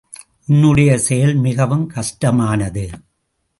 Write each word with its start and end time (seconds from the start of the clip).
உன்னுடைய 0.45 0.97
செயல் 0.97 1.35
மிகவும் 1.35 1.85
கஷ்டமானது. 1.87 2.89